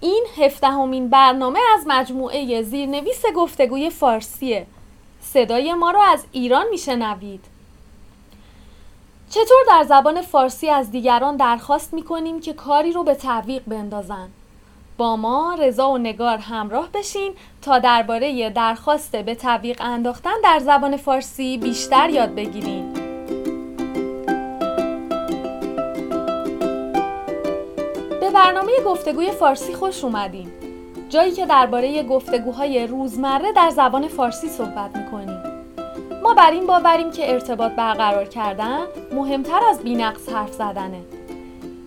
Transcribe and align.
این 0.00 0.26
هفدهمین 0.38 1.08
برنامه 1.08 1.60
از 1.74 1.84
مجموعه 1.86 2.62
زیرنویس 2.62 3.22
گفتگوی 3.36 3.90
فارسیه. 3.90 4.66
صدای 5.20 5.74
ما 5.74 5.90
رو 5.90 5.98
از 6.00 6.24
ایران 6.32 6.66
میشنوید. 6.70 7.44
چطور 9.30 9.62
در 9.68 9.84
زبان 9.88 10.22
فارسی 10.22 10.68
از 10.68 10.90
دیگران 10.90 11.36
درخواست 11.36 11.94
می‌کنیم 11.94 12.40
که 12.40 12.52
کاری 12.52 12.92
رو 12.92 13.04
به 13.04 13.14
تعویق 13.14 13.62
بندازن؟ 13.66 14.28
با 14.96 15.16
ما 15.16 15.54
رضا 15.54 15.90
و 15.90 15.98
نگار 15.98 16.38
همراه 16.38 16.88
بشین 16.94 17.34
تا 17.62 17.78
درباره 17.78 18.50
درخواست 18.50 19.16
به 19.16 19.34
تعویق 19.34 19.80
انداختن 19.80 20.34
در 20.44 20.58
زبان 20.58 20.96
فارسی 20.96 21.58
بیشتر 21.58 22.10
یاد 22.10 22.34
بگیریم. 22.34 23.05
برنامه 28.46 28.72
گفتگوی 28.86 29.30
فارسی 29.30 29.74
خوش 29.74 30.04
اومدین. 30.04 30.48
جایی 31.08 31.32
که 31.32 31.46
درباره 31.46 32.02
گفتگوهای 32.02 32.86
روزمره 32.86 33.52
در 33.52 33.70
زبان 33.70 34.08
فارسی 34.08 34.48
صحبت 34.48 34.96
می‌کنیم. 34.96 35.42
ما 36.22 36.34
بر 36.34 36.50
این 36.50 36.66
باوریم 36.66 37.10
که 37.10 37.32
ارتباط 37.32 37.72
برقرار 37.72 38.24
کردن 38.24 38.78
مهمتر 39.14 39.60
از 39.70 39.78
بینقص 39.78 40.28
حرف 40.28 40.52
زدنه. 40.52 41.00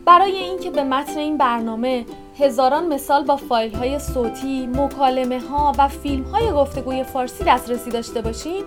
برای 0.06 0.38
اینکه 0.38 0.72
به 0.72 0.84
متن 0.84 1.18
این 1.18 1.38
برنامه 1.38 2.06
هزاران 2.40 2.94
مثال 2.94 3.24
با 3.24 3.36
فایل 3.36 3.76
های 3.76 4.00
صوتی، 4.00 4.68
مکالمه 4.68 5.40
ها 5.40 5.74
و 5.78 5.88
فیلم 5.88 6.24
های 6.24 6.52
گفتگوی 6.52 7.04
فارسی 7.04 7.44
دسترسی 7.44 7.92
داشته 7.92 8.22
باشین 8.22 8.64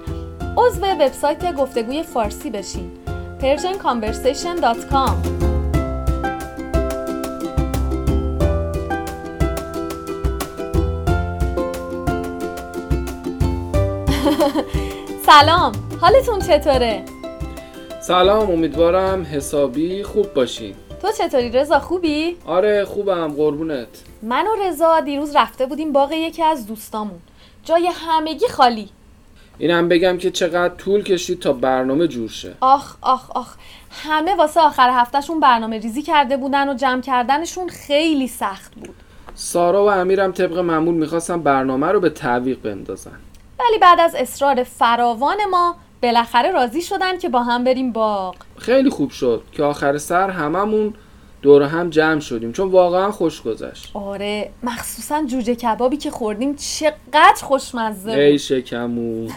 عضو 0.57 0.87
وبسایت 0.87 1.55
گفتگوی 1.55 2.03
فارسی 2.03 2.51
بشین. 2.51 2.91
persianconversation.com 3.41 5.52
سلام 15.27 15.73
حالتون 16.01 16.39
چطوره؟ 16.41 17.05
سلام 18.01 18.51
امیدوارم 18.51 19.27
حسابی 19.33 20.03
خوب 20.03 20.35
باشین 20.35 20.75
تو 21.03 21.09
چطوری؟ 21.19 21.51
رضا 21.51 21.79
خوبی؟ 21.79 22.37
آره 22.47 22.85
خوبم 22.85 23.29
قربونت. 23.29 23.89
من 24.23 24.47
و 24.47 24.69
رضا 24.69 25.01
دیروز 25.01 25.37
رفته 25.37 25.67
بودیم 25.67 25.93
باغ 25.93 26.13
یکی 26.13 26.43
از 26.43 26.67
دوستامون. 26.67 27.21
جای 27.65 27.91
همگی 27.95 28.49
خالی. 28.49 28.89
اینم 29.59 29.89
بگم 29.89 30.19
که 30.19 30.31
چقدر 30.31 30.75
طول 30.75 31.03
کشید 31.03 31.41
تا 31.41 31.53
برنامه 31.53 32.09
جور 32.09 32.29
شه. 32.29 32.55
آخ 32.61 32.97
آخ 33.03 33.31
آخ. 33.31 33.55
همه 33.91 34.35
واسه 34.35 34.61
آخر 34.61 34.91
هفتهشون 34.93 35.41
برنامه 35.41 35.79
ریزی 35.79 36.03
کرده 36.03 36.37
بودن 36.37 36.69
و 36.69 36.75
جمع 36.75 37.01
کردنشون 37.01 37.69
خیلی 37.69 38.29
سخت 38.29 38.75
بود. 38.75 38.95
سارا 39.35 39.85
و 39.85 39.91
امیرم 39.91 40.33
طبق 40.33 40.59
معمول 40.59 40.95
می‌خواستن 40.95 41.43
برنامه 41.43 41.87
رو 41.87 42.01
به 42.01 42.11
تعویق 42.11 42.63
بندازن. 42.63 43.19
ولی 43.69 43.79
بعد 43.79 44.01
از 44.01 44.15
اصرار 44.15 44.63
فراوان 44.63 45.37
ما 45.51 45.77
بالاخره 46.03 46.51
راضی 46.51 46.83
شدن 46.83 47.19
که 47.19 47.29
با 47.29 47.43
هم 47.43 47.65
بریم 47.65 47.93
باغ. 47.93 48.35
خیلی 48.59 48.91
خوب 48.91 49.11
شد 49.11 49.43
که 49.53 49.63
آخر 49.63 49.99
سر 49.99 50.31
هممون 50.31 50.95
دور 51.43 51.63
هم 51.63 51.91
جمع 51.91 52.21
شدیم 52.21 52.53
چون 52.53 52.71
واقعا 52.71 53.11
خوش 53.11 53.43
گذشت. 53.43 53.91
آره 53.95 54.51
مخصوصا 54.63 55.25
جوجه 55.27 55.55
کبابی 55.55 55.97
که 55.97 56.11
خوردیم 56.11 56.57
چقدر 56.57 57.43
خوشمزه 57.43 58.11
بود. 58.11 58.19
ای 58.19 58.39
شکمو 58.39 59.29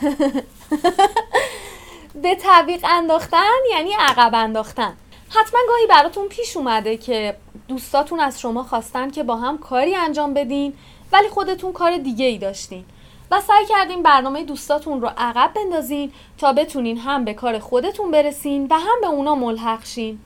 به 2.23 2.35
تعویق 2.35 2.85
انداختن 2.89 3.59
یعنی 3.71 3.91
عقب 3.99 4.35
انداختن. 4.35 4.93
حتما 5.29 5.59
گاهی 5.67 5.87
براتون 5.89 6.27
پیش 6.27 6.57
اومده 6.57 6.97
که 6.97 7.35
دوستاتون 7.67 8.19
از 8.19 8.41
شما 8.41 8.63
خواستن 8.63 9.09
که 9.09 9.23
با 9.23 9.35
هم 9.35 9.57
کاری 9.57 9.95
انجام 9.95 10.33
بدین 10.33 10.73
ولی 11.11 11.29
خودتون 11.29 11.73
کار 11.73 11.97
دیگه 11.97 12.25
ای 12.25 12.37
داشتین. 12.37 12.85
و 13.31 13.41
سعی 13.41 13.65
کردین 13.65 14.03
برنامه 14.03 14.43
دوستاتون 14.43 15.01
رو 15.01 15.09
عقب 15.17 15.51
بندازین 15.55 16.11
تا 16.37 16.53
بتونین 16.53 16.97
هم 16.97 17.25
به 17.25 17.33
کار 17.33 17.59
خودتون 17.59 18.11
برسین 18.11 18.67
و 18.69 18.73
هم 18.73 19.01
به 19.01 19.07
اونا 19.07 19.35
ملحق 19.35 19.85
شین. 19.85 20.19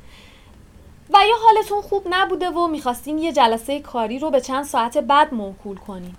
و 1.13 1.17
یا 1.29 1.35
حالتون 1.43 1.81
خوب 1.81 2.03
نبوده 2.09 2.49
و 2.49 2.67
می‌خواستین 2.67 3.17
یه 3.17 3.33
جلسه 3.33 3.79
کاری 3.79 4.19
رو 4.19 4.29
به 4.29 4.41
چند 4.41 4.65
ساعت 4.65 4.97
بعد 4.97 5.33
موکول 5.33 5.77
کنین. 5.77 6.15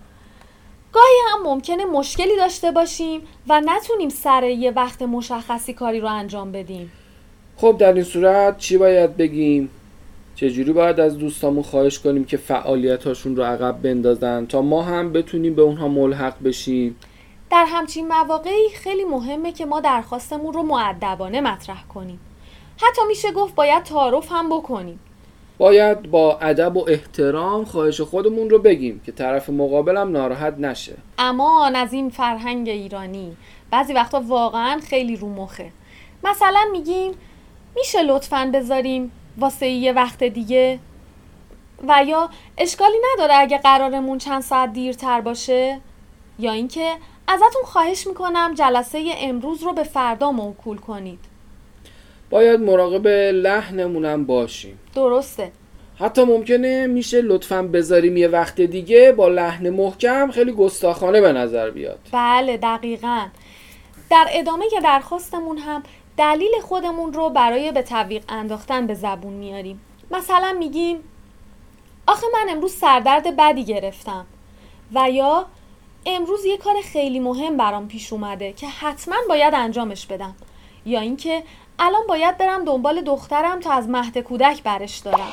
گاهی 0.93 1.17
هم 1.33 1.43
ممکنه 1.43 1.85
مشکلی 1.85 2.37
داشته 2.37 2.71
باشیم 2.71 3.23
و 3.49 3.61
نتونیم 3.61 4.09
سر 4.09 4.45
یه 4.45 4.71
وقت 4.71 5.03
مشخصی 5.03 5.73
کاری 5.73 6.01
رو 6.01 6.09
انجام 6.09 6.53
بدیم. 6.53 6.93
خب 7.57 7.77
در 7.79 7.93
این 7.93 8.05
صورت 8.05 8.59
چی 8.59 8.79
باید 8.79 9.17
بگیم؟ 9.17 9.71
چجوری 10.35 10.73
باید 10.73 11.01
از 11.01 11.19
دوستامون 11.19 11.63
خواهش 11.63 11.99
کنیم 11.99 12.25
که 12.25 12.37
فعالیت 12.37 13.07
هاشون 13.07 13.37
رو 13.37 13.43
عقب 13.43 13.83
بندازن 13.83 14.47
تا 14.47 14.63
ما 14.63 14.83
هم 14.83 15.13
بتونیم 15.13 15.55
به 15.55 15.63
اونها 15.63 15.89
ملحق 15.89 16.43
بشیم؟ 16.45 16.97
در 17.51 17.65
همچین 17.69 18.09
مواقعی 18.09 18.69
خیلی 18.75 19.05
مهمه 19.05 19.53
که 19.53 19.67
ما 19.67 19.81
درخواستمون 19.81 20.53
رو 20.53 20.63
معدبانه 20.63 21.41
مطرح 21.41 21.85
کنیم. 21.87 22.21
حتی 22.77 23.01
میشه 23.09 23.33
گفت 23.33 23.55
باید 23.55 23.83
تعارف 23.83 24.33
هم 24.33 24.49
بکنیم. 24.49 25.01
باید 25.59 26.11
با 26.11 26.39
ادب 26.39 26.77
و 26.77 26.85
احترام 26.89 27.65
خواهش 27.65 28.01
خودمون 28.01 28.51
رو 28.51 28.59
بگیم 28.59 29.01
که 29.07 29.13
طرف 29.13 29.51
مقابلم 29.51 30.13
ناراحت 30.13 30.55
نشه. 30.59 30.97
امان 31.19 31.77
از 31.77 31.93
این 31.93 32.11
فرهنگ 32.11 32.69
ایرانی 32.69 33.37
بعضی 33.71 33.93
وقتا 33.93 34.21
واقعا 34.21 34.81
خیلی 34.89 35.17
رو 35.17 35.29
مخه. 35.29 35.71
مثلا 36.25 36.61
میگیم 36.73 37.13
میشه 37.77 38.03
لطفا 38.03 38.51
بذاریم 38.55 39.13
واسه 39.39 39.67
یه 39.67 39.93
وقت 39.93 40.25
دیگه. 40.25 40.79
و 41.89 42.05
یا 42.07 42.31
اشکالی 42.59 42.97
نداره 43.15 43.35
اگه 43.35 43.59
قرارمون 43.59 44.19
چند 44.19 44.43
ساعت 44.43 44.73
دیرتر 44.73 45.21
باشه؟ 45.21 45.81
یا 46.39 46.53
اینکه 46.53 46.93
ازتون 47.29 47.63
خواهش 47.65 48.07
می‌کنم 48.07 48.55
جلسه 48.55 49.13
امروز 49.19 49.63
رو 49.63 49.73
به 49.73 49.83
فردا 49.83 50.33
موکول 50.33 50.77
کنید. 50.77 51.19
باید 52.31 52.61
مراقب 52.61 53.07
لحنمونم 53.33 54.25
باشیم. 54.25 54.79
درسته. 54.95 55.53
حتی 55.99 56.25
ممکنه 56.25 56.87
میشه 56.87 57.21
لطفا 57.21 57.63
بذاریم 57.63 58.17
یه 58.17 58.29
وقت 58.29 58.61
دیگه 58.61 59.13
با 59.13 59.29
لحن 59.29 59.71
محکم 59.71 60.31
خیلی 60.31 60.53
گستاخانه 60.53 61.21
به 61.21 61.33
نظر 61.33 61.71
بیاد. 61.71 61.99
بله 62.13 62.57
دقیقا. 62.57 63.27
در 64.11 64.27
ادامه 64.31 64.65
درخواستمون 64.83 65.59
هم 65.59 65.83
دلیل 66.21 66.61
خودمون 66.63 67.13
رو 67.13 67.31
برای 67.31 67.73
به 67.73 67.83
تعویق 67.83 68.25
انداختن 68.29 68.87
به 68.87 68.95
زبون 68.95 69.33
میاریم. 69.33 69.81
مثلا 70.11 70.57
میگیم 70.59 71.05
آخه 72.07 72.27
من 72.33 72.53
امروز 72.53 72.75
سردرد 72.75 73.37
بدی 73.37 73.65
گرفتم. 73.65 74.27
و 74.95 75.11
یا 75.11 75.47
امروز 76.07 76.45
یه 76.45 76.57
کار 76.57 76.75
خیلی 76.93 77.21
مهم 77.21 77.57
برام 77.57 77.89
پیش 77.89 78.13
اومده 78.13 78.53
که 78.53 78.69
حتما 78.69 79.17
باید 79.29 79.55
انجامش 79.55 80.07
بدم. 80.07 80.35
یا 80.87 81.01
اینکه 81.01 81.43
الان 81.79 82.07
باید 82.09 82.39
برم 82.39 82.65
دنبال 82.65 83.01
دخترم 83.01 83.61
تا 83.61 83.73
از 83.73 83.89
مهد 83.89 84.19
کودک 84.19 84.63
برش 84.63 84.99
دارم. 84.99 85.33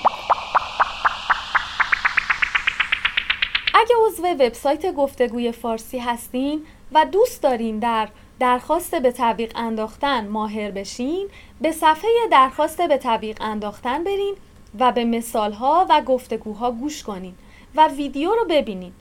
اگه 3.73 3.95
عضو 4.07 4.27
وبسایت 4.27 4.93
گفتگوی 4.93 5.51
فارسی 5.51 5.99
هستین 5.99 6.65
و 6.91 7.05
دوست 7.05 7.43
دارین 7.43 7.79
در 7.79 8.07
درخواست 8.39 8.95
به 8.95 9.11
تعویق 9.11 9.51
انداختن 9.55 10.27
ماهر 10.27 10.71
بشین 10.71 11.27
به 11.61 11.71
صفحه 11.71 12.09
درخواست 12.31 12.81
به 12.81 12.97
تعویق 12.97 13.37
انداختن 13.41 14.03
برین 14.03 14.35
و 14.79 14.91
به 14.91 15.05
مثالها 15.05 15.85
و 15.89 16.01
گفتگوها 16.01 16.71
گوش 16.71 17.03
کنین 17.03 17.35
و 17.75 17.87
ویدیو 17.87 18.29
رو 18.29 18.45
ببینین. 18.49 18.91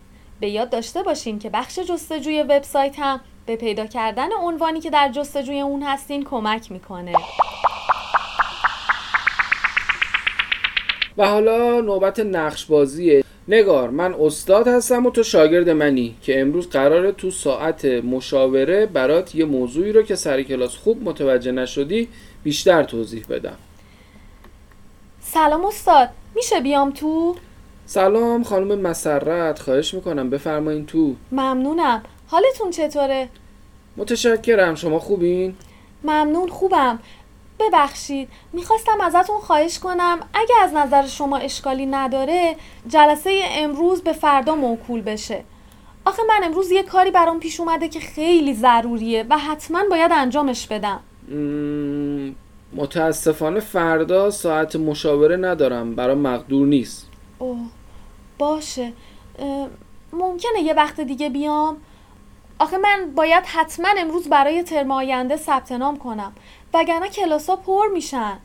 به 0.40 0.48
یاد 0.48 0.70
داشته 0.70 1.02
باشین 1.02 1.38
که 1.38 1.50
بخش 1.50 1.78
جستجوی 1.78 2.42
وبسایت 2.42 2.98
هم 2.98 3.20
به 3.46 3.56
پیدا 3.56 3.86
کردن 3.86 4.28
عنوانی 4.32 4.80
که 4.80 4.90
در 4.90 5.08
جستجوی 5.08 5.60
اون 5.60 5.82
هستین 5.82 6.24
کمک 6.24 6.72
می‌کنه. 6.72 7.12
و 11.16 11.28
حالا 11.28 11.80
نوبت 11.80 12.20
نقش 12.20 12.66
بازیه 12.66 13.24
نگار 13.48 13.90
من 13.90 14.14
استاد 14.20 14.68
هستم 14.68 15.06
و 15.06 15.10
تو 15.10 15.22
شاگرد 15.22 15.68
منی 15.68 16.16
که 16.22 16.40
امروز 16.40 16.68
قراره 16.70 17.12
تو 17.12 17.30
ساعت 17.30 17.84
مشاوره 17.84 18.86
برات 18.86 19.34
یه 19.34 19.44
موضوعی 19.44 19.92
رو 19.92 20.02
که 20.02 20.14
سر 20.14 20.42
کلاس 20.42 20.76
خوب 20.76 21.08
متوجه 21.08 21.52
نشدی 21.52 22.08
بیشتر 22.44 22.82
توضیح 22.82 23.24
بدم 23.30 23.56
سلام 25.20 25.64
استاد 25.64 26.08
میشه 26.34 26.60
بیام 26.60 26.90
تو؟ 26.90 27.36
سلام 27.86 28.42
خانم 28.44 28.78
مسرت 28.80 29.58
خواهش 29.58 29.94
می‌کنم 29.94 30.30
بفرمایین 30.30 30.86
تو 30.86 31.14
ممنونم 31.32 32.02
حالتون 32.26 32.70
چطوره؟ 32.70 33.28
متشکرم 33.96 34.74
شما 34.74 34.98
خوبین؟ 34.98 35.54
ممنون 36.04 36.48
خوبم 36.48 36.98
ببخشید 37.58 38.28
می‌خواستم 38.52 39.00
ازتون 39.00 39.38
خواهش 39.40 39.78
کنم 39.78 40.20
اگه 40.34 40.54
از 40.62 40.74
نظر 40.74 41.06
شما 41.06 41.36
اشکالی 41.36 41.86
نداره 41.86 42.56
جلسه 42.88 43.40
امروز 43.50 44.02
به 44.02 44.12
فردا 44.12 44.54
موکول 44.54 45.02
بشه. 45.02 45.44
آخه 46.04 46.22
من 46.28 46.44
امروز 46.44 46.70
یه 46.70 46.82
کاری 46.82 47.10
برام 47.10 47.40
پیش 47.40 47.60
اومده 47.60 47.88
که 47.88 48.00
خیلی 48.00 48.54
ضروریه 48.54 49.26
و 49.30 49.38
حتما 49.38 49.82
باید 49.90 50.12
انجامش 50.12 50.66
بدم. 50.66 51.00
مم، 51.28 52.34
متاسفانه 52.72 53.60
فردا 53.60 54.30
ساعت 54.30 54.76
مشاوره 54.76 55.36
ندارم 55.36 55.94
برام 55.94 56.18
مقدور 56.18 56.66
نیست. 56.66 57.06
اوه 57.38 57.58
باشه. 58.38 58.92
ممکنه 60.12 60.60
یه 60.62 60.74
وقت 60.74 61.00
دیگه 61.00 61.28
بیام؟ 61.28 61.76
آخه 62.58 62.78
من 62.78 63.12
باید 63.14 63.44
حتما 63.46 63.88
امروز 63.98 64.28
برای 64.28 64.62
ترم 64.62 64.90
آینده 64.90 65.36
ثبت 65.36 65.72
نام 65.72 65.96
کنم. 65.96 66.32
وگرنه 66.76 67.08
کلاسا 67.08 67.56
پر 67.56 67.86
میشن. 67.92 68.38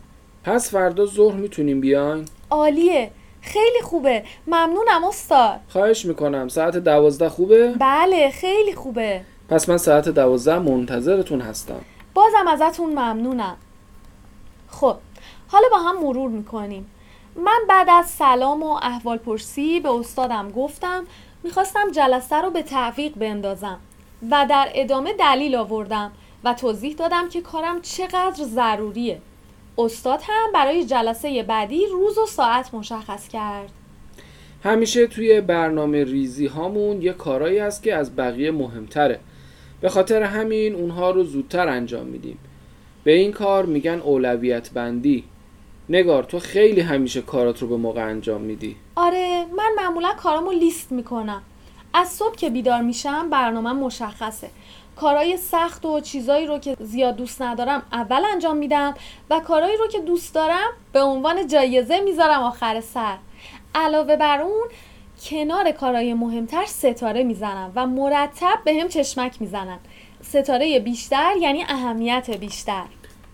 پس 0.43 0.71
فردا 0.71 1.05
ظهر 1.05 1.35
می‌تونیم 1.35 1.81
بیاین؟ 1.81 2.25
عالیه. 2.49 3.11
خیلی 3.41 3.81
خوبه. 3.83 4.23
ممنونم 4.47 5.03
استاد. 5.03 5.59
خواهش 5.69 6.05
می‌کنم. 6.05 6.47
ساعت 6.47 6.77
دوازده 6.77 7.29
خوبه؟ 7.29 7.73
بله 7.79 8.29
خیلی 8.29 8.75
خوبه. 8.75 9.21
پس 9.49 9.69
من 9.69 9.77
ساعت 9.77 10.09
دوازده 10.09 10.59
منتظرتون 10.59 11.41
هستم. 11.41 11.81
بازم 12.13 12.47
ازتون 12.47 12.89
ممنونم. 12.89 13.57
خب 14.69 14.95
حالا 15.47 15.67
با 15.71 15.77
هم 15.77 16.03
مرور 16.03 16.29
می‌کنیم. 16.29 16.91
من 17.35 17.59
بعد 17.69 17.87
از 17.89 18.09
سلام 18.09 18.63
و 18.63 18.79
احوال 18.81 19.17
پرسی 19.17 19.79
به 19.79 19.89
استادم 19.89 20.51
گفتم 20.51 21.03
می‌خواستم 21.43 21.91
جلسه 21.91 22.35
رو 22.35 22.49
به 22.49 22.63
تعویق 22.63 23.13
بندازم 23.15 23.79
و 24.31 24.45
در 24.49 24.69
ادامه 24.73 25.13
دلیل 25.13 25.55
آوردم. 25.55 26.11
و 26.43 26.53
توضیح 26.53 26.95
دادم 26.95 27.29
که 27.29 27.41
کارم 27.41 27.81
چقدر 27.81 28.43
ضروریه. 28.43 29.21
استاد 29.77 30.19
هم 30.23 30.51
برای 30.53 30.85
جلسه 30.85 31.43
بعدی 31.43 31.85
روز 31.85 32.17
و 32.17 32.25
ساعت 32.25 32.73
مشخص 32.73 33.27
کرد. 33.27 33.71
همیشه 34.63 35.07
توی 35.07 35.41
برنامه 35.41 36.03
ریزی 36.03 36.47
هامون 36.47 37.01
یه 37.01 37.13
کارایی 37.13 37.57
هست 37.59 37.83
که 37.83 37.95
از 37.95 38.15
بقیه 38.15 38.51
مهمتره. 38.51 39.19
به 39.81 39.89
خاطر 39.89 40.23
همین 40.23 40.75
اونها 40.75 41.11
رو 41.11 41.23
زودتر 41.23 41.67
انجام 41.67 42.05
میدیم. 42.05 42.37
به 43.03 43.11
این 43.11 43.31
کار 43.31 43.65
میگن 43.65 43.99
اولویت 43.99 44.69
بندی. 44.69 45.23
نگار 45.89 46.23
تو 46.23 46.39
خیلی 46.39 46.81
همیشه 46.81 47.21
کارات 47.21 47.61
رو 47.61 47.67
به 47.67 47.77
موقع 47.77 48.05
انجام 48.05 48.41
میدی. 48.41 48.75
آره 48.95 49.45
من 49.57 49.71
معمولا 49.77 50.13
کارامو 50.13 50.51
لیست 50.51 50.91
می‌کنم. 50.91 51.41
از 51.93 52.07
صبح 52.07 52.35
که 52.35 52.49
بیدار 52.49 52.81
میشم 52.81 53.29
برنامه 53.29 53.73
مشخصه. 53.73 54.49
کارهای 55.01 55.37
سخت 55.37 55.85
و 55.85 55.99
چیزایی 55.99 56.47
رو 56.47 56.59
که 56.59 56.77
زیاد 56.79 57.15
دوست 57.15 57.41
ندارم 57.41 57.83
اول 57.91 58.25
انجام 58.33 58.57
میدم 58.57 58.93
و 59.29 59.39
کارهایی 59.39 59.77
رو 59.77 59.87
که 59.87 59.99
دوست 59.99 60.35
دارم 60.35 60.69
به 60.93 61.01
عنوان 61.01 61.47
جایزه 61.47 61.99
می‌ذارم 61.99 62.41
آخر 62.41 62.81
سر. 62.81 63.17
علاوه 63.75 64.15
بر 64.15 64.41
اون 64.41 64.67
کنار 65.23 65.71
کارهای 65.71 66.13
مهمتر 66.13 66.65
ستاره 66.65 67.23
می‌زنم 67.23 67.71
و 67.75 67.87
مرتب 67.87 68.59
به 68.65 68.73
هم 68.73 68.87
چشمک 68.87 69.41
می‌زنن 69.41 69.79
ستاره 70.21 70.79
بیشتر 70.79 71.33
یعنی 71.41 71.63
اهمیت 71.63 72.29
بیشتر. 72.39 72.83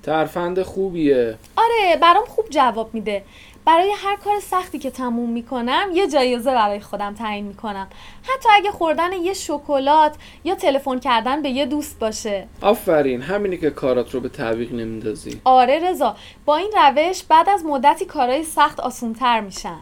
ترفند 0.03 0.61
خوبیه. 0.61 1.37
آره 1.55 1.97
برام 2.01 2.25
خوب 2.25 2.45
جواب 2.49 2.93
میده. 2.93 3.23
برای 3.67 3.93
هر 3.97 4.15
کار 4.15 4.39
سختی 4.39 4.79
که 4.79 4.91
تموم 4.91 5.29
می‌کنم 5.29 5.89
یه 5.93 6.07
جایزه 6.07 6.51
برای 6.51 6.79
خودم 6.79 7.13
تعیین 7.13 7.45
می‌کنم. 7.45 7.87
حتی 8.23 8.49
اگه 8.53 8.71
خوردن 8.71 9.13
یه 9.13 9.33
شکلات 9.33 10.15
یا 10.43 10.55
تلفن 10.55 10.99
کردن 10.99 11.41
به 11.41 11.49
یه 11.49 11.65
دوست 11.65 11.99
باشه. 11.99 12.47
آفرین 12.61 13.21
همینی 13.21 13.57
که 13.57 13.69
کارات 13.69 14.13
رو 14.13 14.19
به 14.19 14.29
تعویق 14.29 14.71
نمیندازی. 14.71 15.41
آره 15.43 15.89
رضا 15.89 16.15
با 16.45 16.57
این 16.57 16.71
روش 16.71 17.23
بعد 17.23 17.49
از 17.49 17.65
مدتی 17.65 18.05
کارهای 18.05 18.43
سخت 18.43 18.79
آسونتر 18.79 19.39
میشن. 19.39 19.79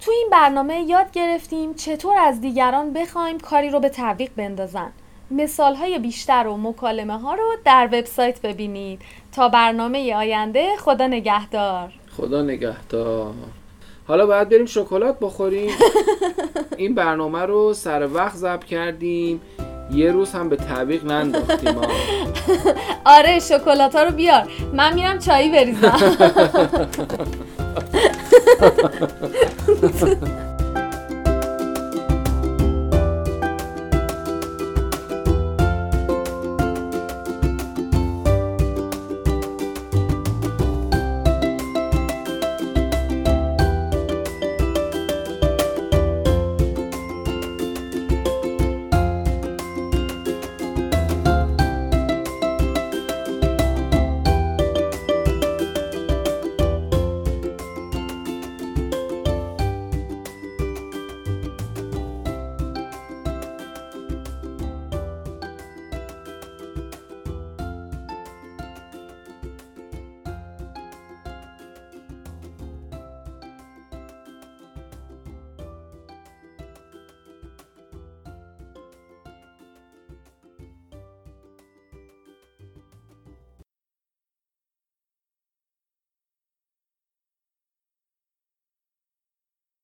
تو 0.00 0.10
این 0.10 0.28
برنامه 0.32 0.80
یاد 0.80 1.10
گرفتیم 1.10 1.74
چطور 1.74 2.18
از 2.18 2.40
دیگران 2.40 2.92
بخوایم 2.92 3.38
کاری 3.38 3.70
رو 3.70 3.80
به 3.80 3.88
تعویق 3.88 4.30
بندازن. 4.36 4.92
مثال 5.30 5.74
های 5.74 5.98
بیشتر 5.98 6.46
و 6.46 6.56
مکالمه 6.56 7.18
ها 7.18 7.34
رو 7.34 7.56
در 7.64 7.88
وبسایت 7.92 8.40
ببینید. 8.42 9.00
تا 9.32 9.48
برنامه 9.48 10.14
آینده 10.14 10.76
خدا 10.78 11.06
نگهدار. 11.06 11.92
خدا 12.16 12.42
نگهدار. 12.42 13.32
حالا 14.08 14.26
باید 14.26 14.48
بریم 14.48 14.66
شکلات 14.66 15.18
بخوریم. 15.20 15.70
این 16.76 16.94
برنامه 16.94 17.42
رو 17.42 17.74
سر 17.74 18.08
وقت 18.14 18.36
ضبط 18.36 18.64
کردیم. 18.64 19.40
یه 19.90 20.12
روز 20.12 20.32
هم 20.32 20.48
به 20.48 20.56
تعویق 20.56 21.04
ننداختیم 21.04 21.76
آره 23.16 23.38
شکلات 23.38 23.96
ها 23.96 24.02
رو 24.02 24.10
بیار. 24.10 24.48
من 24.72 24.94
میرم 24.94 25.18
چایی 25.18 25.50
بریزم. 25.50 25.92